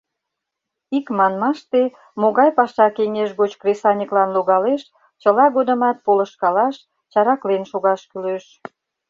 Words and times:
Икманмаште, 0.97 1.81
могай 2.21 2.49
паша 2.57 2.87
кеҥеж 2.97 3.29
гоч 3.39 3.51
кресаньыклан 3.61 4.29
логалеш, 4.35 4.81
чыла 5.21 5.45
годымат 5.55 5.97
полышкалаш, 6.05 6.75
чараклен 7.11 7.63
шогаш 7.71 8.01
кӱлеш. 8.11 8.45